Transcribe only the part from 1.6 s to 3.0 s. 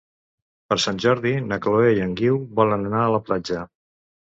Chloé i en Guiu volen